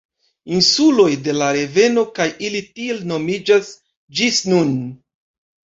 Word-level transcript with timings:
Insuloj 0.59 1.09
de 1.27 1.35
la 1.41 1.49
reveno 1.57 2.05
kaj 2.17 2.27
ili 2.49 2.63
tiel 2.71 3.05
nomiĝas 3.13 3.71
ĝis 4.21 4.43
nun. 4.51 4.77